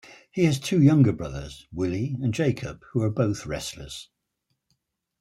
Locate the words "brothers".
1.13-1.67